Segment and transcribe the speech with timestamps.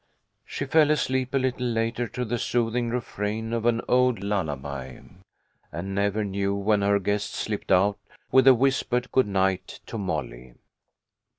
[0.47, 4.99] She fell asleep a little later to the soothing refrain of an old lullaby,
[5.71, 7.99] and never knew when her guests slipped out,
[8.31, 10.55] with a whispered good night to Molly.